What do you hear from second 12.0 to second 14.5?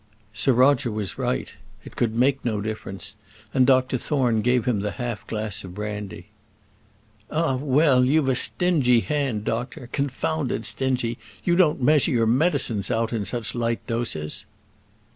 your medicines out in such light doses."